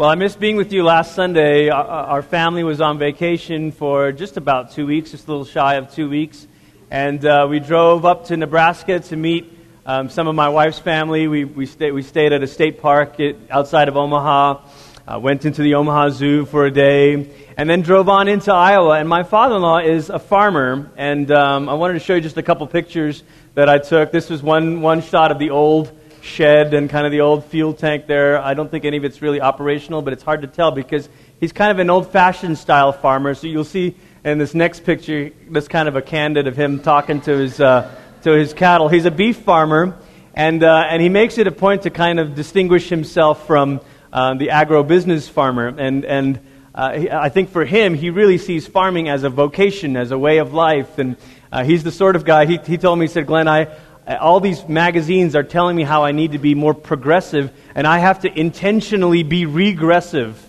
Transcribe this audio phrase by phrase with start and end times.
[0.00, 1.68] Well, I missed being with you last Sunday.
[1.68, 5.74] Our, our family was on vacation for just about two weeks, just a little shy
[5.74, 6.46] of two weeks.
[6.90, 9.52] And uh, we drove up to Nebraska to meet
[9.84, 11.28] um, some of my wife's family.
[11.28, 13.18] We, we, stay, we stayed at a state park
[13.50, 14.62] outside of Omaha,
[15.06, 18.98] uh, went into the Omaha Zoo for a day, and then drove on into Iowa.
[18.98, 22.22] And my father in law is a farmer, and um, I wanted to show you
[22.22, 23.22] just a couple pictures
[23.52, 24.12] that I took.
[24.12, 27.72] This was one, one shot of the old shed and kind of the old fuel
[27.72, 28.40] tank there.
[28.40, 31.08] I don't think any of it's really operational, but it's hard to tell because
[31.40, 33.34] he's kind of an old fashioned style farmer.
[33.34, 37.20] So you'll see in this next picture, this kind of a candid of him talking
[37.22, 37.90] to his, uh,
[38.22, 38.88] to his cattle.
[38.88, 39.98] He's a beef farmer,
[40.34, 43.80] and, uh, and he makes it a point to kind of distinguish himself from
[44.12, 45.68] uh, the agro-business farmer.
[45.68, 46.40] And, and
[46.74, 50.18] uh, he, I think for him, he really sees farming as a vocation, as a
[50.18, 50.98] way of life.
[50.98, 51.16] And
[51.50, 53.74] uh, he's the sort of guy, he, he told me, he said, Glenn, I,
[54.18, 57.98] all these magazines are telling me how I need to be more progressive, and I
[57.98, 60.46] have to intentionally be regressive.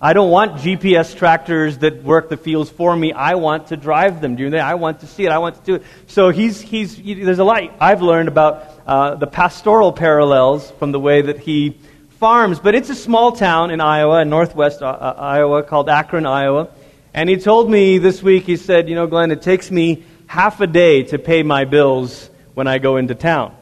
[0.00, 3.12] I don't want GPS tractors that work the fields for me.
[3.12, 4.36] I want to drive them.
[4.36, 4.58] Do you know?
[4.58, 5.32] I want to see it.
[5.32, 5.82] I want to do it.
[6.08, 11.00] So he's, he's, there's a lot I've learned about uh, the pastoral parallels from the
[11.00, 11.78] way that he
[12.18, 12.58] farms.
[12.58, 16.68] But it's a small town in Iowa, in northwest uh, uh Iowa, called Akron, Iowa.
[17.14, 20.60] And he told me this week, he said, You know, Glenn, it takes me half
[20.60, 23.54] a day to pay my bills when I go into town.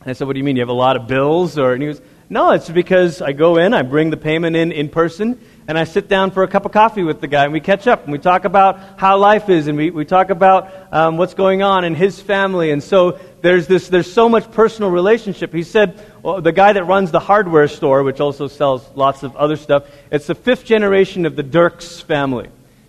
[0.00, 0.56] And I said, What do you mean?
[0.56, 1.58] You have a lot of bills?
[1.58, 4.72] Or, and he goes, No, it's because I go in, I bring the payment in
[4.72, 7.52] in person, and I sit down for a cup of coffee with the guy, and
[7.52, 10.70] we catch up, and we talk about how life is, and we, we talk about
[10.92, 12.70] um, what's going on in his family.
[12.70, 15.52] And so there's, this, there's so much personal relationship.
[15.52, 19.36] He said, well, the guy that runs the hardware store, which also sells lots of
[19.36, 22.48] other stuff, it's the fifth generation of the Dirks family.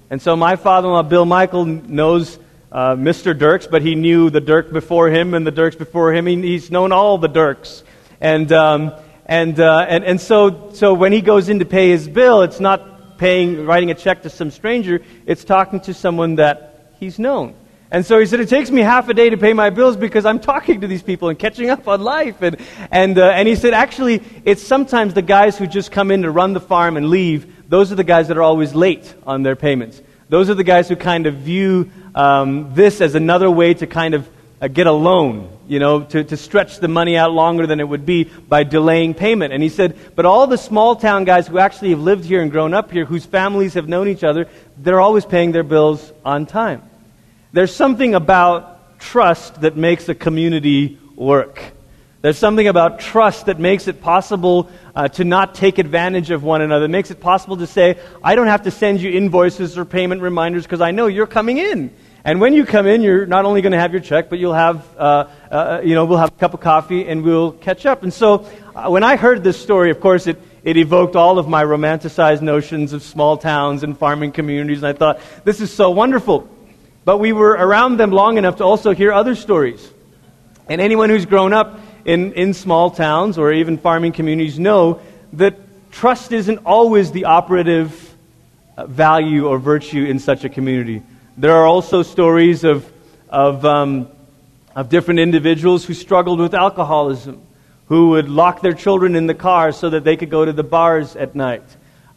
[0.09, 2.37] And so my father in law, Bill Michael, knows
[2.71, 3.37] uh, Mr.
[3.37, 6.25] Dirks, but he knew the Dirk before him and the Dirks before him.
[6.25, 7.83] He, he's known all the Dirks.
[8.19, 8.93] And, um,
[9.25, 12.59] and, uh, and, and so, so when he goes in to pay his bill, it's
[12.59, 17.55] not paying, writing a check to some stranger, it's talking to someone that he's known.
[17.93, 20.25] And so he said, It takes me half a day to pay my bills because
[20.25, 22.41] I'm talking to these people and catching up on life.
[22.41, 22.55] And,
[22.89, 26.31] and, uh, and he said, Actually, it's sometimes the guys who just come in to
[26.31, 29.57] run the farm and leave, those are the guys that are always late on their
[29.57, 30.01] payments.
[30.31, 34.13] Those are the guys who kind of view um, this as another way to kind
[34.13, 34.29] of
[34.61, 37.83] uh, get a loan, you know, to, to stretch the money out longer than it
[37.83, 39.51] would be by delaying payment.
[39.51, 42.49] And he said, but all the small town guys who actually have lived here and
[42.49, 44.47] grown up here, whose families have known each other,
[44.77, 46.81] they're always paying their bills on time.
[47.51, 51.61] There's something about trust that makes a community work.
[52.21, 56.61] There's something about trust that makes it possible uh, to not take advantage of one
[56.61, 56.85] another.
[56.85, 60.21] It makes it possible to say, I don't have to send you invoices or payment
[60.21, 61.91] reminders because I know you're coming in.
[62.23, 64.53] And when you come in, you're not only going to have your check, but you'll
[64.53, 68.03] have, uh, uh, you know, we'll have a cup of coffee and we'll catch up.
[68.03, 71.47] And so uh, when I heard this story, of course, it, it evoked all of
[71.47, 74.83] my romanticized notions of small towns and farming communities.
[74.83, 76.47] And I thought, this is so wonderful.
[77.03, 79.91] But we were around them long enough to also hear other stories.
[80.69, 85.01] And anyone who's grown up in, in small towns or even farming communities know
[85.33, 85.55] that
[85.91, 88.15] trust isn't always the operative
[88.77, 91.01] uh, value or virtue in such a community.
[91.37, 92.91] There are also stories of,
[93.29, 94.07] of, um,
[94.75, 97.41] of different individuals who struggled with alcoholism,
[97.87, 100.63] who would lock their children in the car so that they could go to the
[100.63, 101.63] bars at night,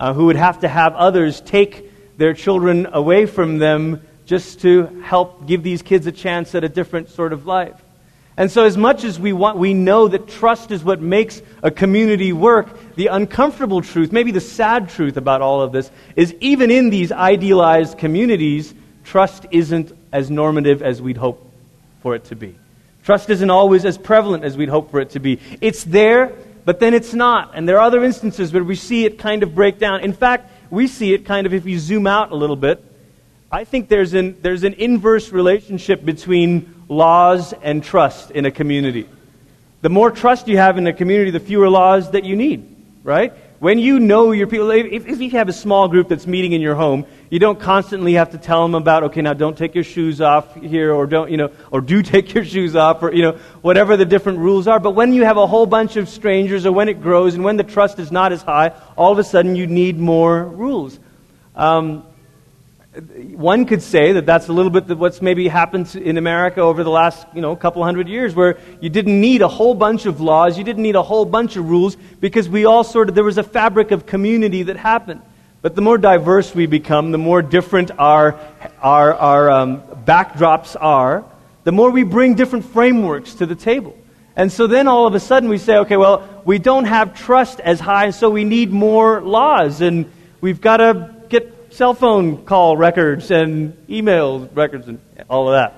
[0.00, 4.86] uh, who would have to have others take their children away from them just to
[5.02, 7.83] help give these kids a chance at a different sort of life.
[8.36, 11.70] And so, as much as we want, we know that trust is what makes a
[11.70, 12.94] community work.
[12.96, 17.12] The uncomfortable truth, maybe the sad truth about all of this, is even in these
[17.12, 18.74] idealized communities,
[19.04, 21.48] trust isn't as normative as we'd hope
[22.02, 22.56] for it to be.
[23.04, 25.38] Trust isn't always as prevalent as we'd hope for it to be.
[25.60, 26.32] It's there,
[26.64, 27.52] but then it's not.
[27.54, 30.00] And there are other instances where we see it kind of break down.
[30.00, 32.82] In fact, we see it kind of, if you zoom out a little bit,
[33.52, 39.08] I think there's an, there's an inverse relationship between laws and trust in a community.
[39.82, 42.64] The more trust you have in a community, the fewer laws that you need,
[43.02, 43.32] right?
[43.58, 46.60] When you know your people, if, if you have a small group that's meeting in
[46.60, 49.84] your home, you don't constantly have to tell them about, okay, now don't take your
[49.84, 53.22] shoes off here, or don't, you know, or do take your shoes off, or, you
[53.22, 53.32] know,
[53.62, 54.78] whatever the different rules are.
[54.78, 57.56] But when you have a whole bunch of strangers, or when it grows, and when
[57.56, 60.98] the trust is not as high, all of a sudden you need more rules.
[61.54, 62.06] Um,
[62.94, 66.90] one could say that that's a little bit what's maybe happened in America over the
[66.90, 70.56] last you know couple hundred years, where you didn't need a whole bunch of laws,
[70.56, 73.38] you didn't need a whole bunch of rules, because we all sort of there was
[73.38, 75.22] a fabric of community that happened.
[75.60, 78.38] But the more diverse we become, the more different our
[78.80, 81.24] our, our um, backdrops are,
[81.64, 83.96] the more we bring different frameworks to the table.
[84.36, 87.60] And so then all of a sudden we say, okay, well, we don't have trust
[87.60, 89.80] as high, so we need more laws.
[89.80, 91.13] And we've got to
[91.74, 95.74] cell phone call records and email records and all of that.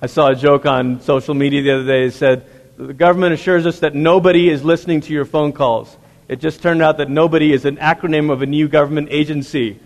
[0.00, 2.04] I saw a joke on social media the other day.
[2.04, 2.46] It said,
[2.78, 5.94] the government assures us that nobody is listening to your phone calls.
[6.28, 9.78] It just turned out that nobody is an acronym of a new government agency.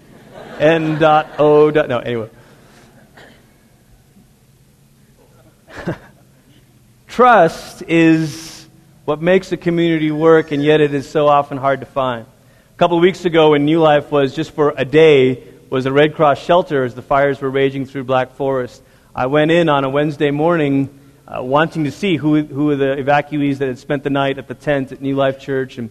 [0.60, 1.70] N.O.
[1.70, 2.30] No, anyway.
[7.08, 8.68] Trust is
[9.06, 12.26] what makes a community work, and yet it is so often hard to find.
[12.80, 16.14] Couple of weeks ago, when New Life was just for a day, was a Red
[16.14, 18.82] Cross shelter as the fires were raging through Black Forest.
[19.14, 20.88] I went in on a Wednesday morning
[21.28, 24.48] uh, wanting to see who, who were the evacuees that had spent the night at
[24.48, 25.76] the tent at New Life Church.
[25.76, 25.90] And,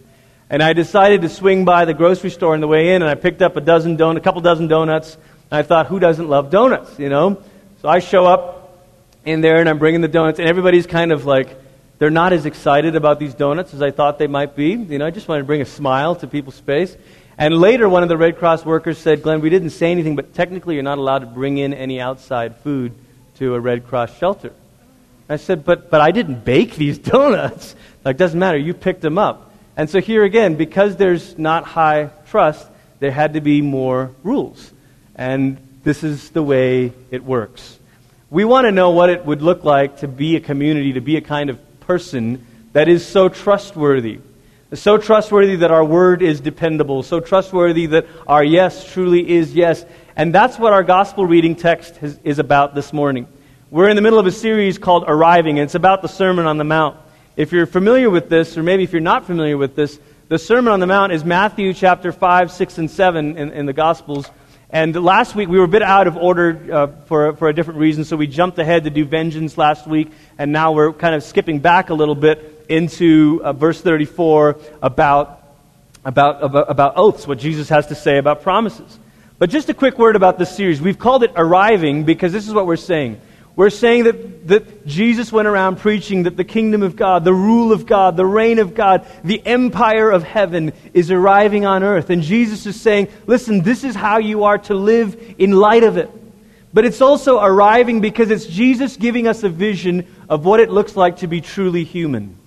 [0.50, 3.14] and I decided to swing by the grocery store on the way in, and I
[3.14, 5.14] picked up a dozen don- a couple dozen donuts.
[5.14, 7.40] And I thought, who doesn't love donuts, you know?
[7.82, 8.84] So I show up
[9.24, 11.56] in there and I'm bringing the donuts, and everybody's kind of like,
[12.00, 14.70] they're not as excited about these donuts as I thought they might be.
[14.70, 16.96] You know, I just wanted to bring a smile to people's face.
[17.36, 20.32] And later, one of the Red Cross workers said, Glenn, we didn't say anything, but
[20.32, 22.94] technically you're not allowed to bring in any outside food
[23.36, 24.54] to a Red Cross shelter.
[25.28, 27.76] I said, but, but I didn't bake these donuts.
[28.02, 28.56] Like, doesn't matter.
[28.56, 29.52] You picked them up.
[29.76, 32.66] And so here again, because there's not high trust,
[33.00, 34.72] there had to be more rules.
[35.16, 37.78] And this is the way it works.
[38.30, 41.16] We want to know what it would look like to be a community, to be
[41.16, 41.60] a kind of
[41.90, 44.20] person that is so trustworthy.
[44.72, 47.02] So trustworthy that our word is dependable.
[47.02, 49.84] So trustworthy that our yes truly is yes.
[50.14, 53.26] And that's what our gospel reading text has, is about this morning.
[53.72, 56.58] We're in the middle of a series called Arriving, and it's about the Sermon on
[56.58, 56.96] the Mount.
[57.34, 59.98] If you're familiar with this, or maybe if you're not familiar with this,
[60.28, 63.72] the Sermon on the Mount is Matthew chapter 5, 6, and 7 in, in the
[63.72, 64.30] Gospels.
[64.72, 67.80] And last week we were a bit out of order uh, for, for a different
[67.80, 71.24] reason, so we jumped ahead to do vengeance last week, and now we're kind of
[71.24, 75.42] skipping back a little bit into uh, verse 34 about,
[76.04, 78.96] about, about, about oaths, what Jesus has to say about promises.
[79.40, 80.80] But just a quick word about this series.
[80.80, 83.20] We've called it Arriving because this is what we're saying.
[83.56, 87.72] We're saying that, that Jesus went around preaching that the kingdom of God, the rule
[87.72, 92.10] of God, the reign of God, the empire of heaven is arriving on earth.
[92.10, 95.96] And Jesus is saying, listen, this is how you are to live in light of
[95.96, 96.10] it.
[96.72, 100.96] But it's also arriving because it's Jesus giving us a vision of what it looks
[100.96, 102.39] like to be truly human.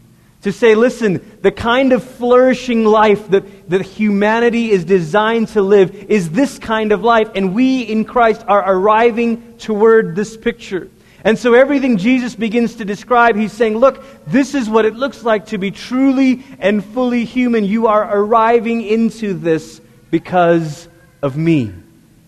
[0.43, 5.95] To say, listen, the kind of flourishing life that, that humanity is designed to live
[5.95, 10.89] is this kind of life, and we in Christ are arriving toward this picture.
[11.23, 15.23] And so everything Jesus begins to describe, he's saying, look, this is what it looks
[15.23, 17.63] like to be truly and fully human.
[17.63, 19.79] You are arriving into this
[20.11, 20.89] because
[21.21, 21.71] of me.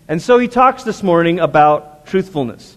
[0.08, 2.75] And so he talks this morning about truthfulness.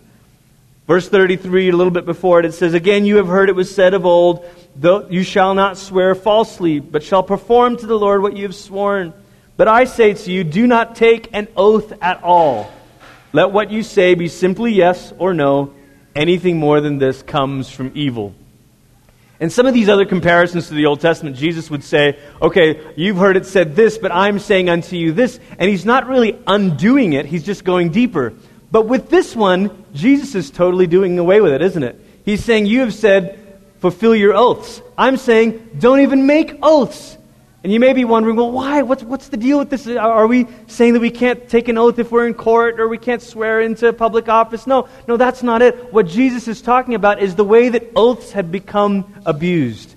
[0.90, 3.74] Verse 33, a little bit before it, it says, Again, you have heard it was
[3.74, 4.44] said of old,
[4.76, 8.56] though you shall not swear falsely, but shall perform to the Lord what you have
[8.56, 9.14] sworn.
[9.56, 12.72] But I say to you, do not take an oath at all.
[13.34, 15.76] Let what you say be simply yes or no
[16.16, 18.34] Anything more than this comes from evil.
[19.40, 23.18] And some of these other comparisons to the Old Testament, Jesus would say, okay, you've
[23.18, 25.40] heard it said this, but I'm saying unto you this.
[25.60, 28.34] And he's not really undoing it, he's just going deeper.
[28.71, 32.00] But with this one, Jesus is totally doing away with it, isn't it?
[32.24, 33.39] He's saying, You have said,
[33.80, 34.81] fulfill your oaths.
[34.98, 37.18] I'm saying, don't even make oaths.
[37.63, 38.83] And you may be wondering, well, why?
[38.83, 39.86] What's, what's the deal with this?
[39.88, 42.97] Are we saying that we can't take an oath if we're in court or we
[42.97, 44.66] can't swear into public office?
[44.66, 45.92] No, no, that's not it.
[45.92, 49.94] What Jesus is talking about is the way that oaths have become abused.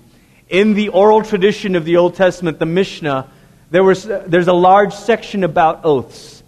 [0.49, 3.29] In the oral tradition of the Old Testament, the Mishnah,
[3.71, 6.42] there was, there's a large section about oaths.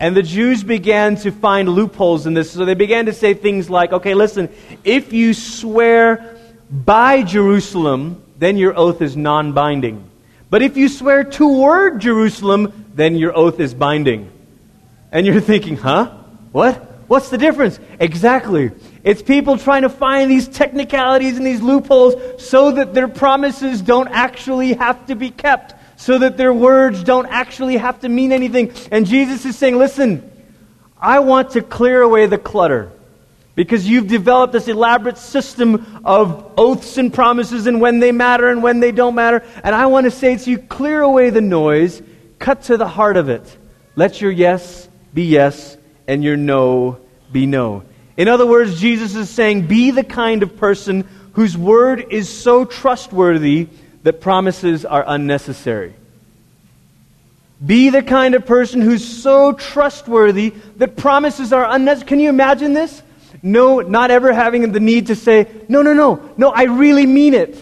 [0.00, 2.52] And the Jews began to find loopholes in this.
[2.52, 4.48] So they began to say things like, okay, listen,
[4.84, 6.36] if you swear
[6.70, 10.08] by Jerusalem, then your oath is non binding.
[10.50, 14.30] But if you swear toward Jerusalem, then your oath is binding.
[15.10, 16.16] And you're thinking, huh?
[16.52, 16.76] What?
[17.08, 17.80] What's the difference?
[17.98, 18.70] Exactly.
[19.02, 24.08] It's people trying to find these technicalities and these loopholes so that their promises don't
[24.08, 28.72] actually have to be kept, so that their words don't actually have to mean anything.
[28.92, 30.30] And Jesus is saying, listen,
[30.96, 32.92] I want to clear away the clutter
[33.56, 38.62] because you've developed this elaborate system of oaths and promises and when they matter and
[38.62, 39.44] when they don't matter.
[39.64, 42.00] And I want to say to you clear away the noise,
[42.38, 43.58] cut to the heart of it.
[43.96, 45.76] Let your yes be yes
[46.06, 47.00] and your no
[47.32, 47.82] be no.
[48.16, 52.64] In other words, Jesus is saying, be the kind of person whose word is so
[52.64, 53.68] trustworthy
[54.08, 55.92] that promises are unnecessary.
[57.64, 62.08] Be the kind of person who's so trustworthy that promises are unnecessary.
[62.08, 63.02] Can you imagine this?
[63.42, 67.34] No, not ever having the need to say, no, no, no, no, I really mean
[67.34, 67.58] it.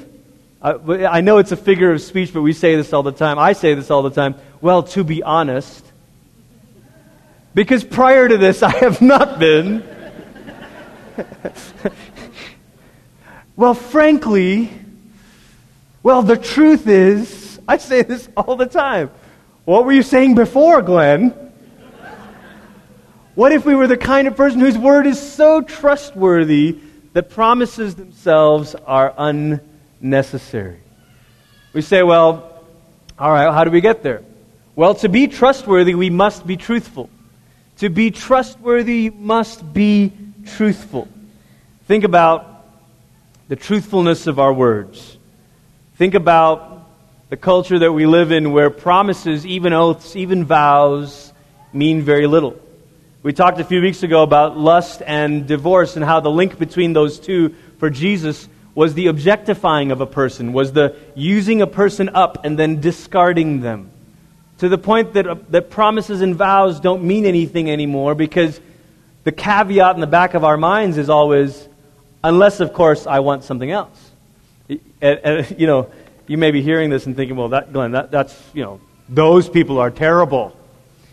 [0.62, 3.10] Uh, I, I know it's a figure of speech, but we say this all the
[3.10, 3.40] time.
[3.40, 4.36] I say this all the time.
[4.60, 5.84] Well, to be honest,
[7.54, 9.82] because prior to this, I have not been.
[13.56, 14.70] well, frankly,
[16.06, 19.10] well, the truth is, I say this all the time.
[19.64, 21.30] What were you saying before, Glenn?
[23.34, 26.78] What if we were the kind of person whose word is so trustworthy
[27.12, 30.78] that promises themselves are unnecessary?
[31.72, 32.64] We say, well,
[33.18, 34.22] all right, how do we get there?
[34.76, 37.10] Well, to be trustworthy, we must be truthful.
[37.78, 40.12] To be trustworthy, you must be
[40.54, 41.08] truthful.
[41.88, 42.64] Think about
[43.48, 45.15] the truthfulness of our words.
[45.96, 46.86] Think about
[47.30, 51.32] the culture that we live in where promises, even oaths, even vows,
[51.72, 52.60] mean very little.
[53.22, 56.92] We talked a few weeks ago about lust and divorce and how the link between
[56.92, 62.10] those two for Jesus was the objectifying of a person, was the using a person
[62.10, 63.90] up and then discarding them
[64.58, 68.60] to the point that, uh, that promises and vows don't mean anything anymore because
[69.24, 71.66] the caveat in the back of our minds is always,
[72.22, 74.05] unless, of course, I want something else.
[74.68, 75.90] And, and, you know,
[76.26, 79.48] you may be hearing this and thinking, well, that, Glenn, that, that's, you know, those
[79.48, 80.56] people are terrible.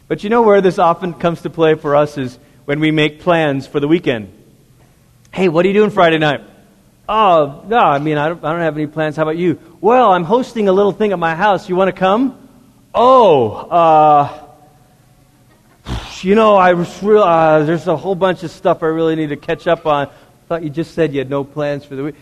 [0.07, 3.22] But you know where this often comes to play for us is when we make
[3.22, 4.31] plans for the weekend.
[5.31, 6.41] Hey, what are you doing Friday night?
[7.07, 9.15] Oh, no, I mean, I don't, I don't have any plans.
[9.15, 9.60] How about you?
[9.81, 11.67] Well, I'm hosting a little thing at my house.
[11.67, 12.39] You want to come?
[12.93, 14.45] Oh, uh,
[16.22, 19.29] you know, I was real, uh, there's a whole bunch of stuff I really need
[19.29, 20.07] to catch up on.
[20.07, 20.12] I
[20.48, 22.15] thought you just said you had no plans for the week.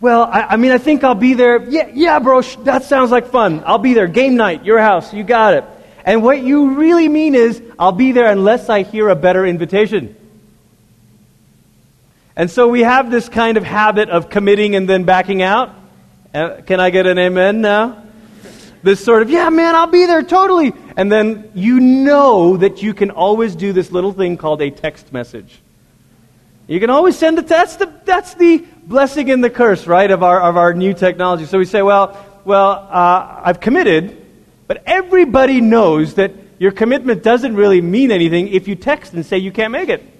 [0.00, 1.62] Well, I, I mean, I think I'll be there.
[1.68, 3.62] Yeah, yeah, bro, sh- that sounds like fun.
[3.66, 4.06] I'll be there.
[4.06, 5.64] Game night, your house, you got it.
[6.04, 10.16] And what you really mean is, I'll be there unless I hear a better invitation.
[12.34, 15.74] And so we have this kind of habit of committing and then backing out.
[16.32, 18.04] Uh, can I get an amen now?
[18.82, 20.72] this sort of, yeah, man, I'll be there totally.
[20.96, 25.12] And then you know that you can always do this little thing called a text
[25.12, 25.60] message.
[26.66, 27.50] You can always send a text.
[27.50, 31.46] That's the, that's the blessing and the curse, right, of our, of our new technology.
[31.46, 34.26] So we say, well, well, uh, I've committed,
[34.66, 39.38] but everybody knows that your commitment doesn't really mean anything if you text and say
[39.38, 40.04] you can't make it.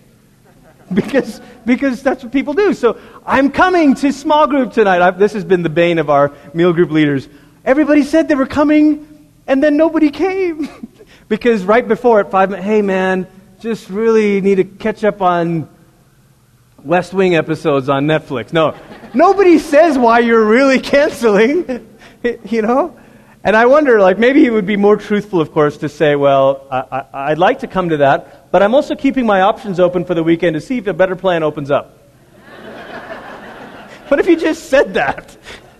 [0.93, 2.75] Because, because that's what people do.
[2.75, 5.01] So I'm coming to small group tonight.
[5.01, 7.29] I've, this has been the bane of our meal group leaders.
[7.65, 9.07] Everybody said they were coming,
[9.47, 10.69] and then nobody came.
[11.29, 13.29] because right before at five hey man,
[13.61, 15.69] just really need to catch up on
[16.85, 18.53] West Wing episodes on Netflix.
[18.53, 18.75] No,
[19.15, 21.89] nobody says why you're really canceling,
[22.45, 22.97] you know?
[23.43, 26.67] And I wonder, like, maybe it would be more truthful, of course, to say, well,
[26.71, 30.15] I, would like to come to that, but I'm also keeping my options open for
[30.15, 31.99] the weekend to see if a better plan opens up.
[34.09, 35.37] what if you just said that?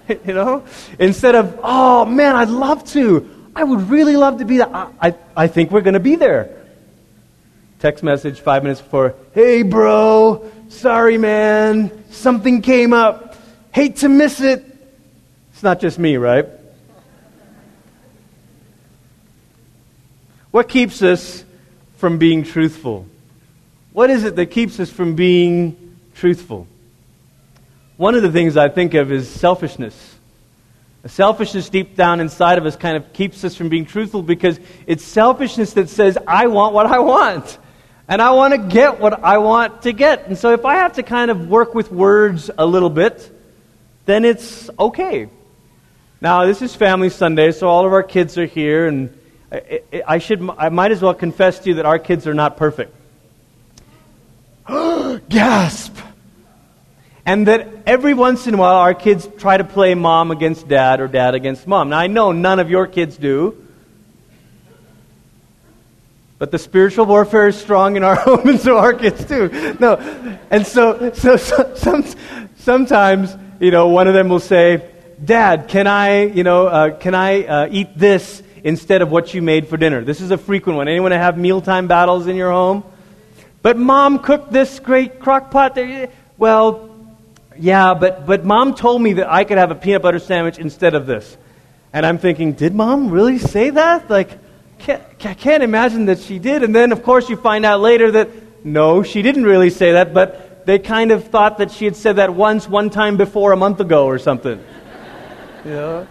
[0.09, 0.65] you know?
[0.99, 3.51] Instead of, oh man, I'd love to.
[3.55, 4.75] I would really love to be there.
[4.75, 6.60] I, I, I think we're going to be there.
[7.81, 13.37] Text message five minutes before, hey bro, sorry man, something came up.
[13.73, 14.63] Hate to miss it.
[15.55, 16.47] It's not just me, right?
[20.51, 21.43] What keeps us
[21.97, 23.07] from being truthful?
[23.95, 26.67] What is it that keeps us from being truthful?
[27.97, 30.17] One of the things I think of is selfishness.
[31.03, 34.61] A selfishness deep down inside of us kind of keeps us from being truthful because
[34.87, 37.57] it's selfishness that says, I want what I want.
[38.11, 40.27] And I want to get what I want to get.
[40.27, 43.31] And so if I have to kind of work with words a little bit,
[44.05, 45.29] then it's okay.
[46.21, 49.17] Now, this is Family Sunday, so all of our kids are here, and
[50.05, 52.93] I, should, I might as well confess to you that our kids are not perfect.
[55.29, 55.97] Gasp!
[57.25, 61.01] And that every once in a while our kids try to play mom against dad
[61.01, 61.91] or dad against mom.
[61.91, 63.69] Now, I know none of your kids do.
[66.41, 69.77] But the spiritual warfare is strong in our home, and so our kids too.
[69.79, 69.97] No.
[70.51, 72.03] And so, so, so some,
[72.57, 74.91] sometimes, you know, one of them will say,
[75.23, 79.43] Dad, can I, you know, uh, can I uh, eat this instead of what you
[79.43, 80.03] made for dinner?
[80.03, 80.89] This is a frequent one.
[80.89, 82.85] Anyone have mealtime battles in your home?
[83.61, 85.79] But mom cooked this great crock pot.
[86.39, 86.89] Well,
[87.59, 90.95] yeah, but, but mom told me that I could have a peanut butter sandwich instead
[90.95, 91.37] of this.
[91.93, 94.09] And I'm thinking, did mom really say that?
[94.09, 94.31] Like,
[94.81, 96.63] can't, I can't imagine that she did.
[96.63, 98.29] And then, of course, you find out later that
[98.65, 102.17] no, she didn't really say that, but they kind of thought that she had said
[102.17, 104.63] that once, one time before, a month ago or something.
[105.65, 106.07] you know?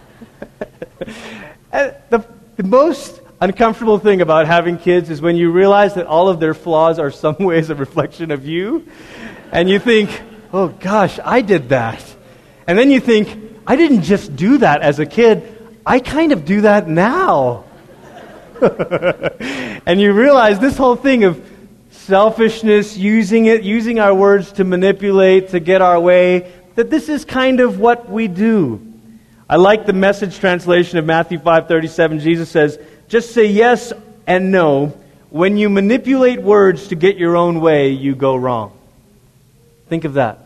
[1.72, 6.40] the, the most uncomfortable thing about having kids is when you realize that all of
[6.40, 8.86] their flaws are some ways a reflection of you
[9.52, 10.10] and you think,
[10.52, 12.04] oh gosh, I did that.
[12.68, 16.46] And then you think, I didn't just do that as a kid, I kind of
[16.46, 17.66] do that now.
[19.86, 21.44] and you realize this whole thing of
[21.92, 27.26] selfishness, using it, using our words to manipulate, to get our way, that this is
[27.26, 28.82] kind of what we do.
[29.50, 32.20] I like the message translation of Matthew 5:37.
[32.20, 33.94] Jesus says, "Just say yes
[34.28, 34.94] and no.
[35.30, 38.72] When you manipulate words to get your own way, you go wrong."
[39.88, 40.40] Think of that.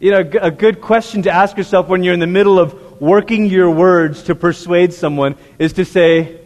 [0.00, 3.46] You know, a good question to ask yourself when you're in the middle of working
[3.46, 6.41] your words to persuade someone is to say,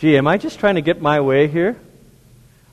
[0.00, 1.76] "Gee, am I just trying to get my way here?"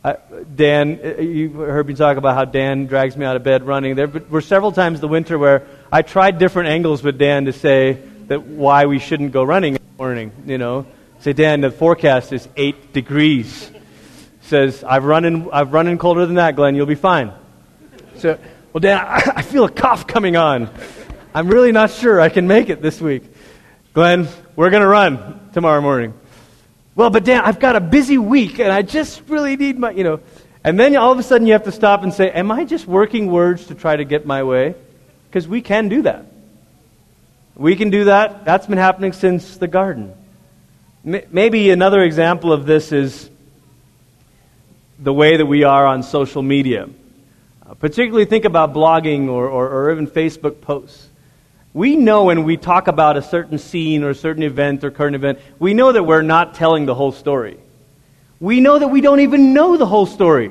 [0.04, 0.18] I,
[0.56, 3.96] Dan, uh, you heard me talk about how Dan drags me out of bed running.
[3.96, 8.02] There were several times the winter where I tried different angles with Dan to say,
[8.28, 10.32] that why we shouldn't go running in the morning.
[10.46, 10.86] You know,
[11.20, 13.72] say, Dan, the forecast is eight degrees.
[14.42, 16.76] Says, I've run in, I've run in colder than that, Glenn.
[16.76, 17.32] You'll be fine.
[18.18, 18.38] So,
[18.74, 20.70] well, Dan, I, I feel a cough coming on.
[21.34, 23.24] I'm really not sure I can make it this week.
[23.94, 26.14] Glenn, we're going to run tomorrow morning.
[26.98, 30.04] Well, but Dan, I've got a busy week and I just really need my, you
[30.04, 30.20] know.
[30.64, 32.88] And then all of a sudden you have to stop and say, Am I just
[32.88, 34.74] working words to try to get my way?
[35.30, 36.26] Because we can do that.
[37.56, 38.46] We can do that.
[38.46, 40.12] That's been happening since the garden.
[41.04, 43.30] Maybe another example of this is
[44.98, 46.90] the way that we are on social media.
[47.64, 51.07] Uh, particularly think about blogging or, or, or even Facebook posts.
[51.78, 55.16] We know when we talk about a certain scene or a certain event or current
[55.16, 57.60] event, we know that we're not telling the whole story.
[58.40, 60.50] We know that we don't even know the whole story.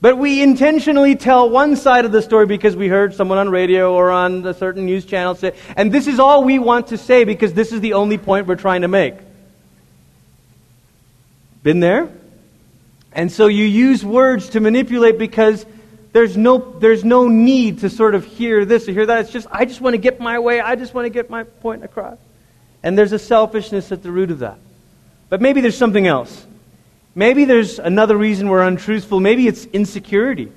[0.00, 3.94] But we intentionally tell one side of the story because we heard someone on radio
[3.94, 7.24] or on a certain news channel say, and this is all we want to say
[7.24, 9.16] because this is the only point we're trying to make.
[11.64, 12.08] Been there?
[13.12, 15.66] And so you use words to manipulate because
[16.14, 19.22] there's no, there's no need to sort of hear this or hear that.
[19.22, 20.60] It's just, I just want to get my way.
[20.60, 22.18] I just want to get my point across.
[22.84, 24.56] And there's a selfishness at the root of that.
[25.28, 26.46] But maybe there's something else.
[27.16, 29.18] Maybe there's another reason we're untruthful.
[29.18, 30.52] Maybe it's insecurity.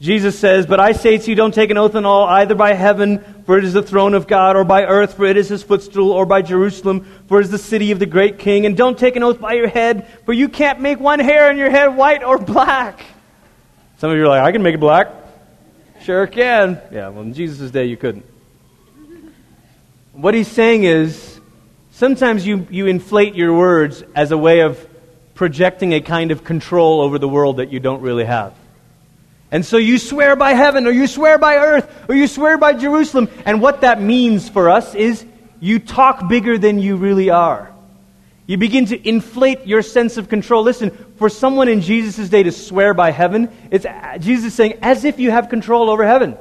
[0.00, 2.74] Jesus says, But I say to you, don't take an oath at all, either by
[2.74, 5.64] heaven, for it is the throne of God, or by earth, for it is his
[5.64, 8.66] footstool, or by Jerusalem, for it is the city of the great king.
[8.66, 11.58] And don't take an oath by your head, for you can't make one hair in
[11.58, 13.04] your head white or black.
[14.00, 15.08] Some of you are like, I can make it black.
[16.00, 16.80] Sure can.
[16.90, 18.24] Yeah, well, in Jesus' day, you couldn't.
[20.14, 21.38] What he's saying is,
[21.90, 24.88] sometimes you, you inflate your words as a way of
[25.34, 28.54] projecting a kind of control over the world that you don't really have.
[29.50, 32.72] And so you swear by heaven, or you swear by earth, or you swear by
[32.72, 33.28] Jerusalem.
[33.44, 35.26] And what that means for us is
[35.60, 37.70] you talk bigger than you really are.
[38.50, 40.64] You begin to inflate your sense of control.
[40.64, 45.04] Listen, for someone in Jesus' day to swear by heaven, it's uh, Jesus saying, as
[45.04, 46.36] if you have control over heaven.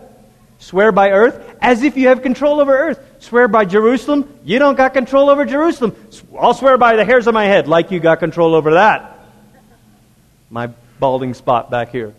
[0.58, 3.00] Swear by earth, as if you have control over earth.
[3.20, 5.96] Swear by Jerusalem, you don't got control over Jerusalem.
[6.36, 9.20] I'll swear by the hairs of my head, like you got control over that.
[10.50, 12.16] My balding spot back here.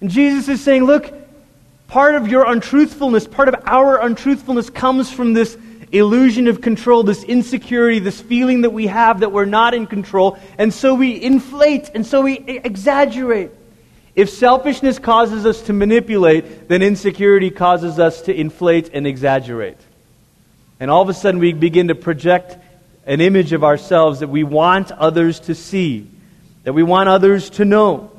[0.00, 1.14] And Jesus is saying, look,
[1.86, 5.56] part of your untruthfulness, part of our untruthfulness comes from this
[5.92, 10.38] illusion of control, this insecurity, this feeling that we have that we're not in control.
[10.58, 13.50] And so we inflate and so we exaggerate.
[14.14, 19.78] If selfishness causes us to manipulate, then insecurity causes us to inflate and exaggerate.
[20.78, 22.56] And all of a sudden, we begin to project
[23.06, 26.08] an image of ourselves that we want others to see,
[26.64, 28.10] that we want others to know.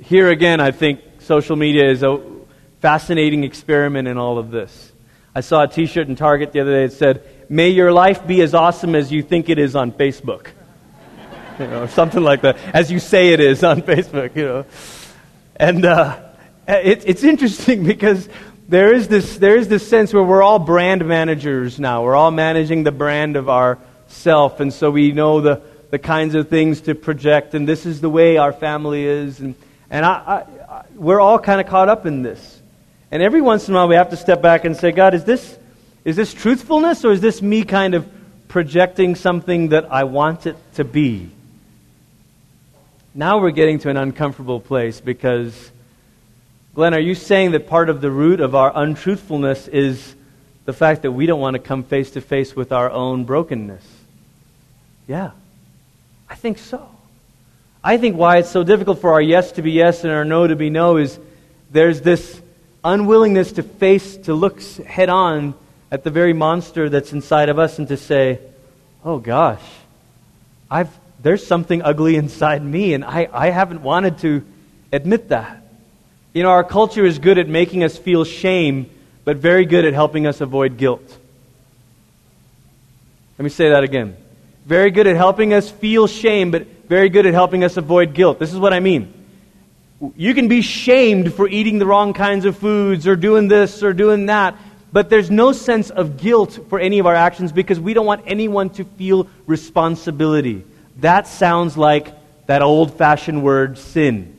[0.00, 2.20] Here again, I think social media is a
[2.80, 4.87] fascinating experiment in all of this.
[5.38, 8.26] I saw a t shirt in Target the other day that said, May your life
[8.26, 10.48] be as awesome as you think it is on Facebook
[11.60, 14.66] you know, or something like that, as you say it is on Facebook, you know.
[15.54, 16.18] And uh,
[16.66, 18.28] it, it's interesting because
[18.68, 22.02] there is, this, there is this sense where we're all brand managers now.
[22.02, 26.34] We're all managing the brand of our self, and so we know the, the kinds
[26.34, 29.38] of things to project, and this is the way our family is.
[29.38, 29.54] And,
[29.88, 32.57] and I, I, I we're all kind of caught up in this.
[33.10, 35.24] And every once in a while, we have to step back and say, God, is
[35.24, 35.58] this,
[36.04, 38.06] is this truthfulness, or is this me kind of
[38.48, 41.30] projecting something that I want it to be?
[43.14, 45.70] Now we're getting to an uncomfortable place because,
[46.74, 50.14] Glenn, are you saying that part of the root of our untruthfulness is
[50.66, 53.84] the fact that we don't want to come face to face with our own brokenness?
[55.06, 55.30] Yeah,
[56.28, 56.88] I think so.
[57.82, 60.46] I think why it's so difficult for our yes to be yes and our no
[60.46, 61.18] to be no is
[61.70, 62.40] there's this
[62.88, 65.54] unwillingness to face, to look head on
[65.90, 68.40] at the very monster that's inside of us and to say,
[69.04, 69.62] oh gosh,
[70.70, 74.44] I've there's something ugly inside me, and I, I haven't wanted to
[74.92, 75.62] admit that.
[76.32, 78.90] You know, our culture is good at making us feel shame,
[79.24, 81.18] but very good at helping us avoid guilt.
[83.38, 84.16] Let me say that again.
[84.66, 88.38] Very good at helping us feel shame, but very good at helping us avoid guilt.
[88.38, 89.17] This is what I mean.
[90.16, 93.92] You can be shamed for eating the wrong kinds of foods or doing this or
[93.92, 94.56] doing that,
[94.92, 98.22] but there's no sense of guilt for any of our actions because we don't want
[98.26, 100.64] anyone to feel responsibility.
[100.98, 102.14] That sounds like
[102.46, 104.34] that old fashioned word, sin.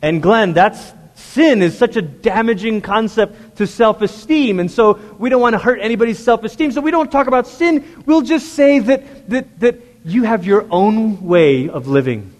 [0.00, 4.60] And Glenn, that's sin is such a damaging concept to self esteem.
[4.60, 6.72] And so we don't want to hurt anybody's self esteem.
[6.72, 8.02] So we don't talk about sin.
[8.06, 12.32] We'll just say that, that, that you have your own way of living.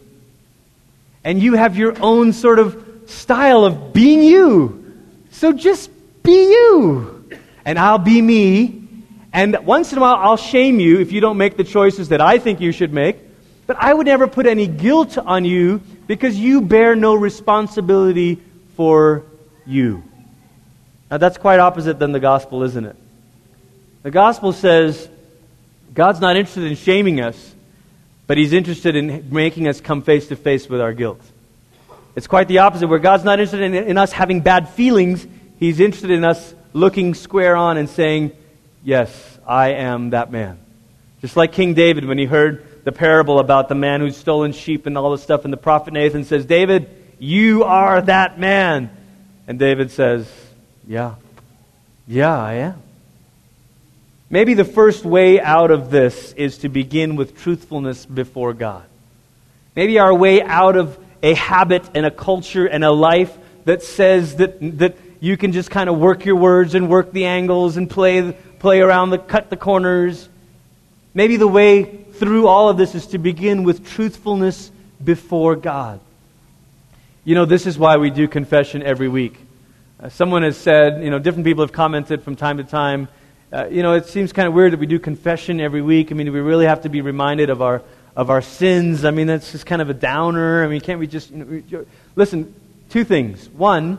[1.24, 4.94] And you have your own sort of style of being you.
[5.31, 5.90] So just
[6.22, 7.31] be you.
[7.64, 8.88] And I'll be me.
[9.33, 12.20] And once in a while, I'll shame you if you don't make the choices that
[12.20, 13.18] I think you should make.
[13.66, 18.40] But I would never put any guilt on you because you bear no responsibility
[18.76, 19.24] for
[19.66, 20.02] you.
[21.11, 22.96] Now, that's quite opposite than the gospel, isn't it?
[24.02, 25.09] The gospel says
[25.92, 27.54] God's not interested in shaming us,
[28.28, 31.20] but He's interested in making us come face to face with our guilt.
[32.14, 35.26] It's quite the opposite, where God's not interested in, in us having bad feelings,
[35.58, 38.30] He's interested in us looking square on and saying,
[38.84, 40.58] Yes, I am that man.
[41.20, 44.86] Just like King David when he heard the parable about the man who's stolen sheep
[44.86, 45.44] and all this stuff.
[45.44, 46.88] And the prophet Nathan says, David,
[47.18, 48.90] you are that man.
[49.46, 50.30] And David says,
[50.86, 51.16] Yeah,
[52.06, 52.82] yeah, I am.
[54.30, 58.84] Maybe the first way out of this is to begin with truthfulness before God.
[59.74, 64.36] Maybe our way out of a habit and a culture and a life that says
[64.36, 67.88] that, that you can just kind of work your words and work the angles and
[67.88, 70.28] play, play around the cut the corners.
[71.14, 74.70] Maybe the way through all of this is to begin with truthfulness
[75.02, 76.00] before God.
[77.24, 79.38] You know, this is why we do confession every week.
[80.00, 83.08] Uh, someone has said, you know, different people have commented from time to time,
[83.52, 86.12] uh, you know, it seems kind of weird that we do confession every week.
[86.12, 87.82] I mean, do we really have to be reminded of our,
[88.14, 89.04] of our sins.
[89.04, 90.64] I mean, that's just kind of a downer.
[90.64, 92.54] I mean, can't we just, you know, listen,
[92.90, 93.48] two things.
[93.48, 93.98] One,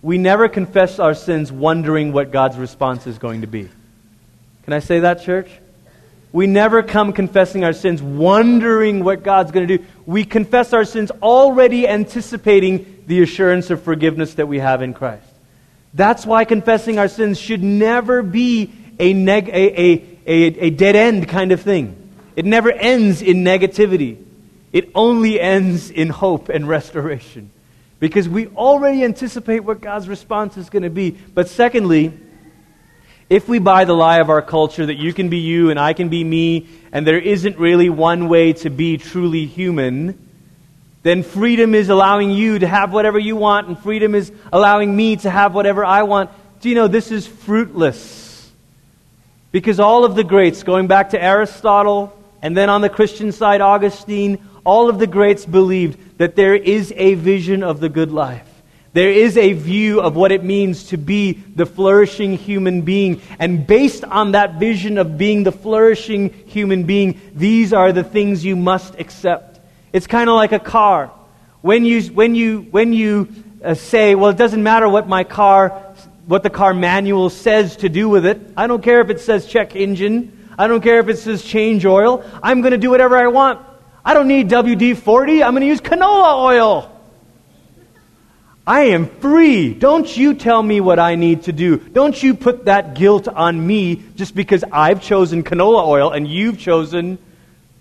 [0.00, 3.68] we never confess our sins wondering what God's response is going to be.
[4.64, 5.50] Can I say that, church?
[6.32, 9.84] We never come confessing our sins wondering what God's going to do.
[10.06, 15.26] We confess our sins already anticipating the assurance of forgiveness that we have in Christ.
[15.94, 19.92] That's why confessing our sins should never be a, neg- a, a,
[20.26, 20.34] a,
[20.66, 21.98] a dead end kind of thing.
[22.34, 24.22] It never ends in negativity.
[24.72, 27.50] It only ends in hope and restoration.
[28.00, 31.10] Because we already anticipate what God's response is going to be.
[31.10, 32.12] But secondly,
[33.28, 35.92] if we buy the lie of our culture that you can be you and I
[35.92, 40.31] can be me, and there isn't really one way to be truly human,
[41.02, 45.16] then freedom is allowing you to have whatever you want, and freedom is allowing me
[45.16, 46.30] to have whatever I want.
[46.60, 48.50] Do you know this is fruitless?
[49.50, 53.60] Because all of the greats, going back to Aristotle, and then on the Christian side,
[53.60, 58.48] Augustine, all of the greats believed that there is a vision of the good life.
[58.92, 63.22] There is a view of what it means to be the flourishing human being.
[63.38, 68.44] And based on that vision of being the flourishing human being, these are the things
[68.44, 69.51] you must accept.
[69.92, 71.10] It's kind of like a car.
[71.60, 73.28] When you, when you, when you
[73.62, 75.70] uh, say, well, it doesn't matter what my car,
[76.26, 78.40] what the car manual says to do with it.
[78.56, 80.48] I don't care if it says check engine.
[80.58, 82.24] I don't care if it says change oil.
[82.42, 83.60] I'm going to do whatever I want.
[84.04, 85.42] I don't need WD 40.
[85.42, 86.88] I'm going to use canola oil.
[88.66, 89.74] I am free.
[89.74, 91.78] Don't you tell me what I need to do.
[91.78, 96.58] Don't you put that guilt on me just because I've chosen canola oil and you've
[96.58, 97.18] chosen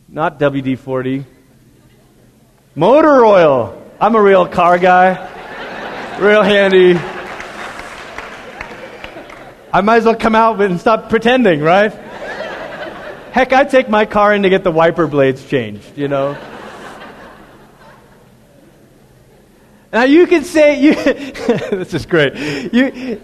[0.09, 1.25] not WD 40,
[2.75, 3.77] motor oil.
[3.99, 6.95] I'm a real car guy, real handy.
[9.73, 11.93] I might as well come out and stop pretending, right?
[13.31, 16.37] Heck, I take my car in to get the wiper blades changed, you know?
[19.93, 22.73] Now you can say, you, this is great.
[22.73, 23.21] You,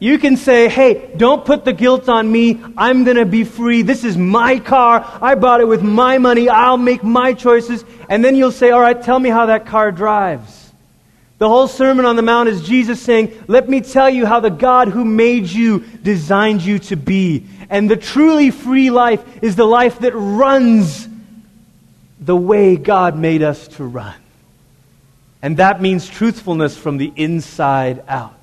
[0.00, 2.62] you can say, hey, don't put the guilt on me.
[2.76, 3.82] I'm going to be free.
[3.82, 5.04] This is my car.
[5.20, 6.48] I bought it with my money.
[6.48, 7.84] I'll make my choices.
[8.08, 10.72] And then you'll say, all right, tell me how that car drives.
[11.38, 14.50] The whole Sermon on the Mount is Jesus saying, let me tell you how the
[14.50, 17.46] God who made you designed you to be.
[17.70, 21.08] And the truly free life is the life that runs
[22.20, 24.14] the way God made us to run.
[25.42, 28.37] And that means truthfulness from the inside out.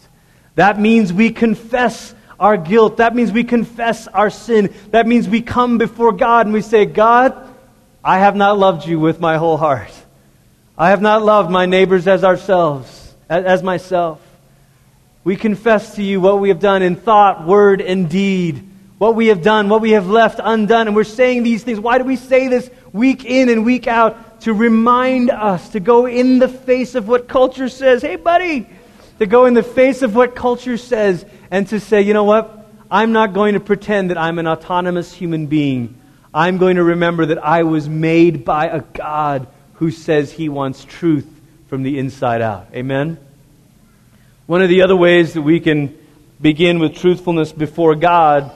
[0.56, 2.98] That means we confess our guilt.
[2.98, 4.74] That means we confess our sin.
[4.92, 7.36] That means we come before God and we say, God,
[8.04, 9.92] I have not loved you with my whole heart.
[10.78, 13.14] I have not loved my neighbors as ourselves.
[13.30, 14.22] as myself.
[15.24, 18.64] We confess to you what we have done in thought, word, and deed.
[19.00, 20.88] What we have done, what we have left undone.
[20.88, 21.80] And we're saying these things.
[21.80, 24.42] Why do we say this week in and week out?
[24.42, 28.04] To remind us to go in the face of what culture says.
[28.04, 28.68] Hey, buddy!
[29.20, 32.68] To go in the face of what culture says and to say, you know what?
[32.92, 36.00] I'm not going to pretend that I'm an autonomous human being.
[36.34, 40.84] I'm going to remember that I was made by a God who says he wants
[40.84, 41.28] truth
[41.68, 42.68] from the inside out.
[42.74, 43.18] Amen?
[44.46, 45.98] One of the other ways that we can
[46.42, 48.52] begin with truthfulness before God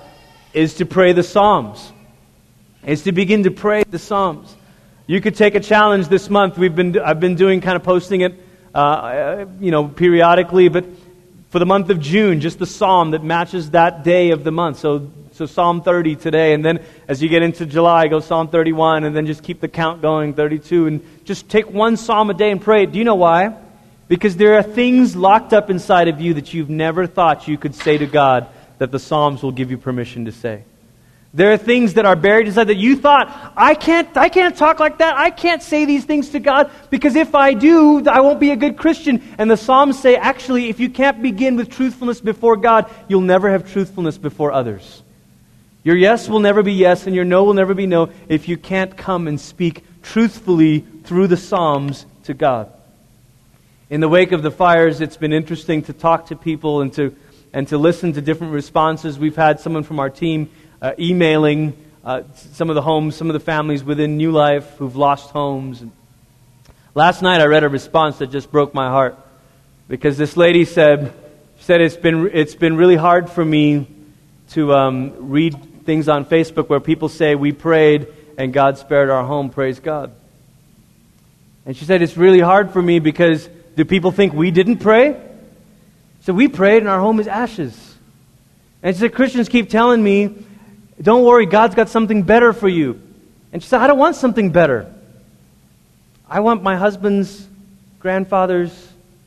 [0.54, 1.92] is to pray the Psalms.
[2.86, 4.56] Is to begin to pray the Psalms.
[5.08, 6.58] You could take a challenge this month.
[6.58, 8.40] We've been, I've been doing kind of posting it,
[8.80, 10.86] uh, you know, periodically, but
[11.50, 14.80] for the month of June, just the psalm that matches that day of the month.
[14.80, 19.04] So, so Psalm 30 today, and then as you get into July, go Psalm 31,
[19.04, 22.52] and then just keep the count going, 32, and just take one psalm a day
[22.52, 22.86] and pray.
[22.86, 23.56] Do you know why?
[24.08, 27.76] Because there are things locked up inside of you that you've never thought you could
[27.76, 30.64] say to God that the Psalms will give you permission to say.
[31.32, 34.80] There are things that are buried inside that you thought, I can't, I can't talk
[34.80, 35.16] like that.
[35.16, 38.56] I can't say these things to God because if I do, I won't be a
[38.56, 39.22] good Christian.
[39.38, 43.52] And the Psalms say, actually, if you can't begin with truthfulness before God, you'll never
[43.52, 45.04] have truthfulness before others.
[45.84, 48.58] Your yes will never be yes, and your no will never be no if you
[48.58, 52.72] can't come and speak truthfully through the Psalms to God.
[53.90, 57.16] In the wake of the fires, it's been interesting to talk to people and to,
[57.54, 59.18] and to listen to different responses.
[59.18, 60.50] We've had someone from our team
[60.82, 64.96] uh, emailing uh, some of the homes, some of the families within New Life who've
[64.96, 65.84] lost homes.
[66.96, 69.18] Last night I read a response that just broke my heart
[69.88, 71.14] because this lady said,
[71.60, 73.88] said it's been, it's been really hard for me
[74.52, 79.24] to um, read things on Facebook where people say, We prayed and God spared our
[79.24, 80.12] home, praise God.
[81.66, 85.20] And she said, It's really hard for me because do people think we didn't pray?
[86.22, 87.96] So we prayed and our home is ashes.
[88.82, 90.46] And she said, Christians keep telling me,
[91.02, 93.02] don't worry, God's got something better for you.
[93.54, 94.94] And she said, I don't want something better.
[96.30, 97.48] I want my husband's
[98.00, 98.72] grandfather's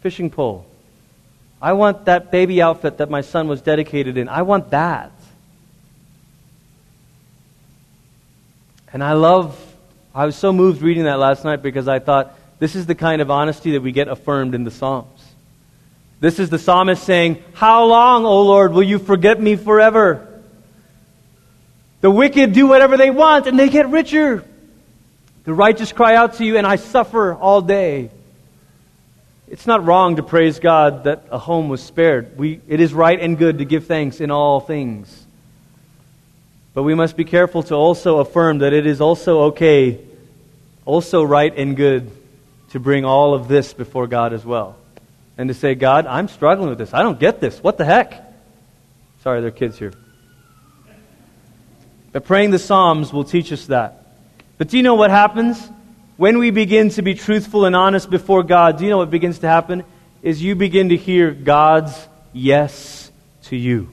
[0.00, 0.66] fishing pole.
[1.60, 4.28] I want that baby outfit that my son was dedicated in.
[4.28, 5.12] I want that.
[8.92, 9.58] And I love,
[10.14, 13.22] I was so moved reading that last night because I thought, this is the kind
[13.22, 15.20] of honesty that we get affirmed in the Psalms.
[16.20, 20.31] This is the psalmist saying, How long, O Lord, will you forget me forever?
[22.02, 24.44] The wicked do whatever they want and they get richer.
[25.44, 28.10] The righteous cry out to you, and I suffer all day.
[29.48, 32.36] It's not wrong to praise God that a home was spared.
[32.36, 35.26] We, it is right and good to give thanks in all things.
[36.74, 40.00] But we must be careful to also affirm that it is also okay,
[40.84, 42.10] also right and good
[42.70, 44.76] to bring all of this before God as well.
[45.38, 46.94] And to say, God, I'm struggling with this.
[46.94, 47.62] I don't get this.
[47.62, 48.14] What the heck?
[49.22, 49.92] Sorry, there are kids here.
[52.12, 54.06] But praying the Psalms will teach us that.
[54.58, 55.70] But do you know what happens?
[56.16, 59.40] When we begin to be truthful and honest before God, do you know what begins
[59.40, 59.82] to happen?
[60.22, 61.92] Is you begin to hear God's
[62.32, 63.10] yes
[63.44, 63.90] to you.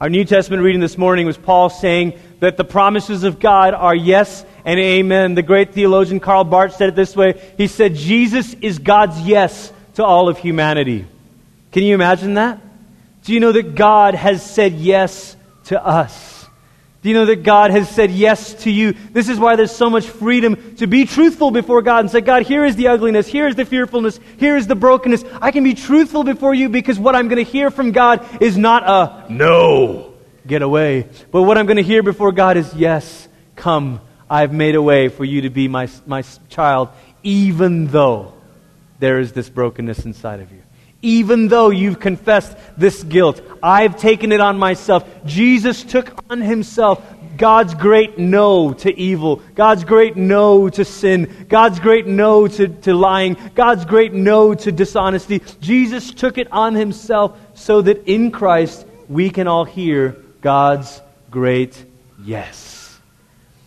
[0.00, 3.94] Our New Testament reading this morning was Paul saying that the promises of God are
[3.94, 5.34] yes and amen.
[5.34, 9.72] The great theologian Karl Barth said it this way He said, Jesus is God's yes
[9.94, 11.06] to all of humanity.
[11.72, 12.60] Can you imagine that?
[13.24, 15.36] Do you know that God has said yes
[15.66, 16.33] to us?
[17.04, 18.94] Do you know that God has said yes to you?
[19.12, 22.44] This is why there's so much freedom to be truthful before God and say, God,
[22.44, 25.22] here is the ugliness, here is the fearfulness, here is the brokenness.
[25.38, 28.56] I can be truthful before you because what I'm going to hear from God is
[28.56, 30.14] not a no,
[30.46, 31.06] get away.
[31.30, 35.10] But what I'm going to hear before God is, yes, come, I've made a way
[35.10, 36.88] for you to be my, my child,
[37.22, 38.32] even though
[38.98, 40.62] there is this brokenness inside of you.
[41.04, 45.06] Even though you've confessed this guilt, I've taken it on myself.
[45.26, 47.04] Jesus took on himself
[47.36, 52.94] God's great no to evil, God's great no to sin, God's great no to, to
[52.94, 55.42] lying, God's great no to dishonesty.
[55.60, 61.84] Jesus took it on himself so that in Christ we can all hear God's great
[62.24, 62.98] yes.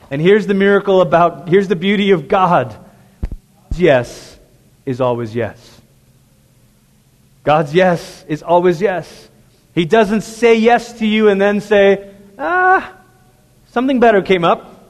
[0.09, 2.75] And here's the miracle about, here's the beauty of God.
[3.75, 4.39] Yes
[4.87, 5.76] is always yes.
[7.47, 9.29] God's yes is always yes.
[9.73, 12.93] He doesn't say yes to you and then say, ah,
[13.67, 14.83] something better came up.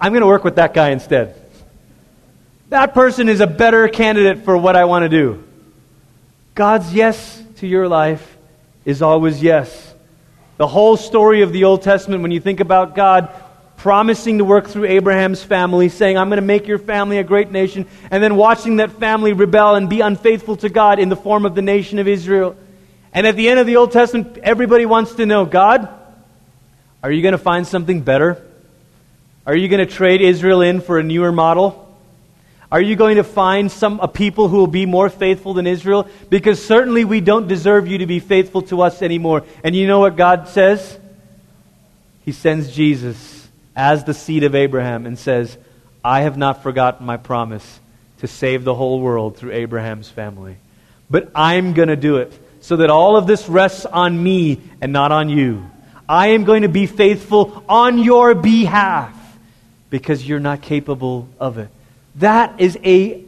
[0.00, 1.38] I'm going to work with that guy instead.
[2.70, 5.44] That person is a better candidate for what I want to do.
[6.54, 8.34] God's yes to your life
[8.86, 9.94] is always yes.
[10.56, 13.28] The whole story of the Old Testament, when you think about God
[13.84, 17.50] promising to work through Abraham's family, saying, I'm going to make your family a great
[17.50, 21.44] nation, and then watching that family rebel and be unfaithful to God in the form
[21.44, 22.56] of the nation of Israel.
[23.12, 25.86] And at the end of the Old Testament, everybody wants to know God,
[27.02, 28.42] are you going to find something better?
[29.46, 31.94] Are you going to trade Israel in for a newer model?
[32.72, 36.08] Are you going to find some a people who will be more faithful than Israel?
[36.30, 39.44] Because certainly we don't deserve you to be faithful to us anymore.
[39.62, 40.98] And you know what God says?
[42.24, 43.33] He sends Jesus
[43.76, 45.56] as the seed of Abraham and says,
[46.04, 47.80] I have not forgotten my promise
[48.18, 50.56] to save the whole world through Abraham's family.
[51.10, 54.92] But I'm going to do it so that all of this rests on me and
[54.92, 55.70] not on you.
[56.08, 59.14] I am going to be faithful on your behalf
[59.90, 61.68] because you're not capable of it.
[62.16, 63.22] That is a,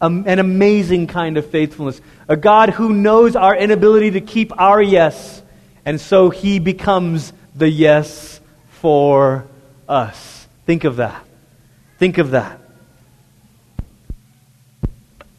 [0.00, 2.00] an amazing kind of faithfulness.
[2.28, 5.42] A God who knows our inability to keep our yes,
[5.84, 9.46] and so he becomes the yes for
[9.88, 10.46] us.
[10.66, 11.24] Think of that.
[11.98, 12.60] Think of that.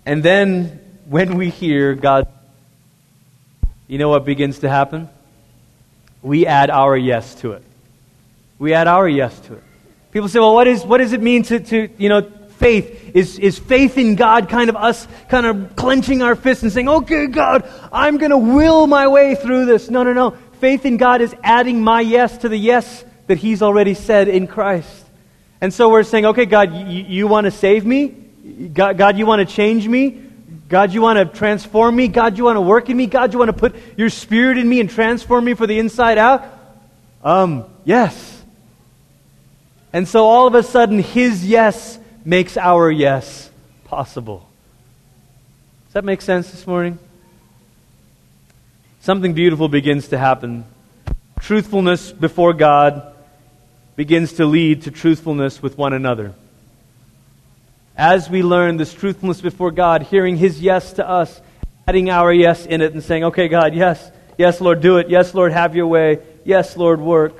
[0.06, 2.28] And then when we hear God,
[3.88, 5.10] you know what begins to happen?
[6.22, 7.64] We add our yes to it.
[8.60, 9.64] We add our yes to it.
[10.12, 13.12] People say, well, what, is, what does it mean to, to you know, faith?
[13.14, 16.90] Is, is faith in God kind of us kind of clenching our fists and saying,
[16.90, 19.90] okay, God, I'm going to will my way through this?
[19.90, 20.32] No, no, no.
[20.60, 24.48] Faith in God is adding my yes to the yes that He's already said in
[24.48, 25.06] Christ.
[25.62, 28.08] And so we're saying, okay, God, you, you want to save me?
[28.74, 30.24] God, God, you want to change me?
[30.70, 32.08] God, you want to transform me?
[32.08, 33.08] God, you want to work in me?
[33.08, 36.18] God, you want to put your spirit in me and transform me for the inside
[36.18, 36.46] out?
[37.24, 38.44] Um, yes.
[39.94, 43.50] And so all of a sudden, his yes makes our yes
[43.86, 44.48] possible.
[45.86, 47.00] Does that make sense this morning?
[49.00, 50.66] Something beautiful begins to happen.
[51.40, 53.14] Truthfulness before God
[53.98, 56.34] begins to lead to truthfulness with one another.
[57.98, 61.42] As we learn this truthfulness before God, hearing His yes to us,
[61.86, 65.10] adding our yes in it, and saying, Okay, God, yes, yes, Lord, do it.
[65.10, 66.20] Yes, Lord, have your way.
[66.46, 67.34] Yes, Lord, work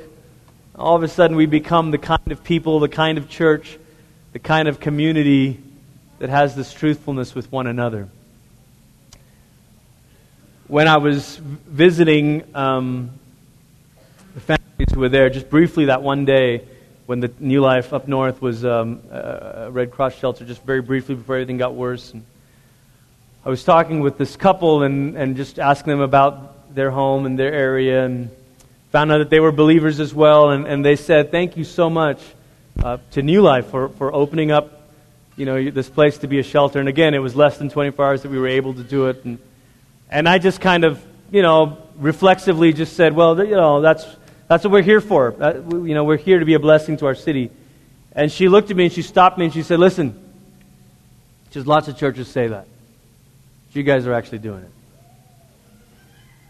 [0.78, 3.80] all of a sudden we become the kind of people, the kind of church,
[4.34, 5.60] the kind of community
[6.20, 8.08] that has this truthfulness with one another.
[10.68, 13.12] When I was visiting um,
[14.98, 16.66] who were there, just briefly that one day
[17.06, 21.14] when the New Life up north was um, a Red Cross shelter, just very briefly
[21.14, 22.14] before everything got worse.
[22.14, 22.26] And
[23.46, 27.38] I was talking with this couple and, and just asking them about their home and
[27.38, 28.32] their area and
[28.92, 31.92] found out that they were believers as well, and, and they said, Thank you so
[31.92, 32.20] much
[32.84, 34.82] uh, to New Life for, for opening up
[35.36, 36.80] you know, this place to be a shelter.
[36.80, 39.24] And again, it was less than 24 hours that we were able to do it.
[39.26, 39.38] And,
[40.10, 44.04] and I just kind of, you know, reflexively just said, well, you know, that's,
[44.48, 45.34] that's what we're here for.
[45.34, 47.52] Uh, that, you know, we're here to be a blessing to our city.
[48.14, 50.18] And she looked at me and she stopped me and she said, listen,
[51.52, 52.68] just lots of churches say that.
[53.68, 54.72] But You guys are actually doing it.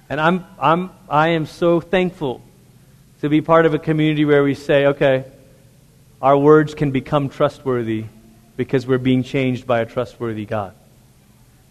[0.09, 2.41] And I'm, I'm, I am so thankful
[3.21, 5.25] to be part of a community where we say, okay,
[6.21, 8.05] our words can become trustworthy
[8.55, 10.73] because we're being changed by a trustworthy God.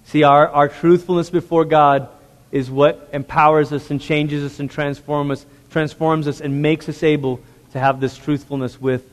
[0.04, 2.08] See, our, our truthfulness before God
[2.52, 7.02] is what empowers us and changes us and transforms us, transforms us and makes us
[7.02, 7.38] able
[7.70, 9.04] to have this truthfulness with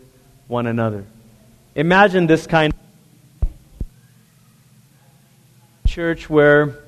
[0.48, 1.04] one another.
[1.76, 2.74] Imagine this kind
[3.42, 3.50] of
[5.92, 6.80] church where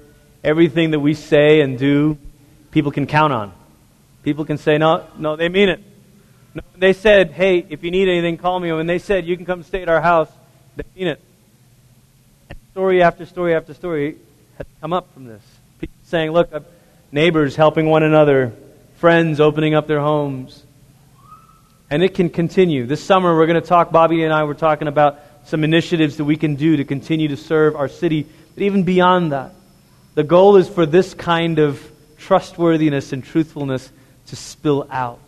[0.46, 2.18] everything that we say and do
[2.72, 3.52] people can count on.
[4.24, 5.84] People can say, no, no, they mean it.
[6.54, 8.72] No, they said, hey, if you need anything, call me.
[8.72, 10.30] When they said, you can come stay at our house,
[10.78, 11.22] they mean it.
[12.50, 14.16] And story after story after story
[14.58, 15.44] has come up from this.
[15.82, 16.62] People saying, look, uh,
[17.12, 18.54] neighbors helping one another,
[18.96, 20.64] friends opening up their homes.
[21.90, 22.86] And it can continue.
[22.86, 26.26] This summer, we're going to talk, Bobby and I were talking about some initiatives that
[26.26, 29.54] we can do to continue to serve our city, but even beyond that.
[30.16, 31.82] The goal is for this kind of
[32.18, 33.92] trustworthiness and truthfulness
[34.28, 35.20] to spill out.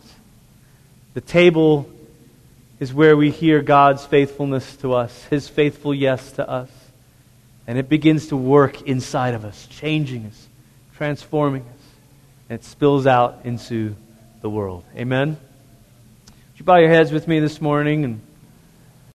[1.14, 1.88] The table
[2.80, 6.70] is where we hear God's faithfulness to us, His faithful yes to us.
[7.66, 10.48] And it begins to work inside of us, changing us,
[10.96, 11.77] transforming us.
[12.48, 13.94] And it spills out into
[14.40, 14.84] the world.
[14.96, 15.30] Amen?
[15.30, 18.20] Would you bow your heads with me this morning and